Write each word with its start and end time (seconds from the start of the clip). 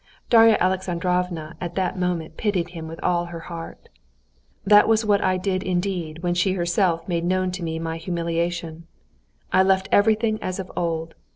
Darya 0.31 0.57
Alexandrovna 0.59 1.55
at 1.61 1.75
that 1.75 1.95
moment 1.95 2.35
pitied 2.35 2.69
him 2.69 2.87
with 2.87 2.99
all 3.03 3.25
her 3.25 3.41
heart. 3.41 3.87
"That 4.65 4.87
was 4.87 5.05
what 5.05 5.23
I 5.23 5.37
did 5.37 5.61
indeed 5.61 6.23
when 6.23 6.33
she 6.33 6.53
herself 6.53 7.07
made 7.07 7.23
known 7.23 7.51
to 7.51 7.63
me 7.63 7.77
my 7.77 7.97
humiliation; 7.97 8.87
I 9.53 9.61
left 9.61 9.89
everything 9.91 10.39
as 10.41 10.57
of 10.57 10.71
old. 10.75 11.13